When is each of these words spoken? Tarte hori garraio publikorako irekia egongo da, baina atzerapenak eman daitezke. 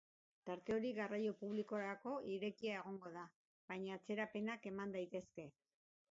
Tarte 0.49 0.73
hori 0.75 0.91
garraio 0.99 1.33
publikorako 1.41 2.13
irekia 2.35 2.77
egongo 2.77 3.11
da, 3.17 3.25
baina 3.73 3.93
atzerapenak 3.99 4.65
eman 4.71 4.97
daitezke. 4.97 5.47